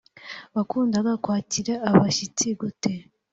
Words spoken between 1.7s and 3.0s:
abashyitsi gute